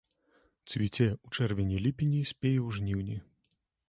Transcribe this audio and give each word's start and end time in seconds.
Цвіце 0.69 1.05
ў 1.25 1.27
чэрвені-ліпені, 1.37 2.21
спее 2.31 2.55
ў 2.67 2.79
жніўні. 2.79 3.19